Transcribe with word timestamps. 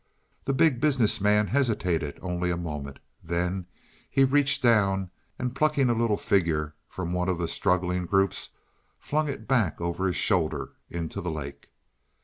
The 0.45 0.53
Big 0.53 0.79
Business 0.81 1.21
Man 1.21 1.45
hesitated 1.45 2.17
only 2.23 2.49
a 2.49 2.57
moment; 2.57 2.97
then 3.23 3.67
he 4.09 4.23
reached 4.23 4.63
down 4.63 5.11
and 5.37 5.55
plucking 5.55 5.91
a 5.91 5.93
little 5.93 6.17
figure 6.17 6.73
from 6.87 7.13
one 7.13 7.29
of 7.29 7.37
the 7.37 7.47
struggling 7.47 8.07
groups, 8.07 8.49
flung 8.97 9.29
it 9.29 9.47
back 9.47 9.79
over 9.79 10.07
his 10.07 10.15
shoulder 10.15 10.71
into 10.89 11.21
the 11.21 11.29
lake. 11.29 11.67